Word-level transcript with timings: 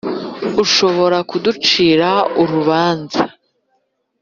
Ushobora 0.63 1.17
kuducira 1.29 2.09
urubanza 2.43 3.21